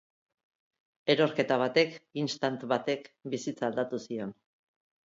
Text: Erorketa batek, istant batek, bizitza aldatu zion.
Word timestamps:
Erorketa 1.15 1.59
batek, 1.65 1.95
istant 2.23 2.59
batek, 2.75 3.09
bizitza 3.37 3.71
aldatu 3.71 4.05
zion. 4.11 4.39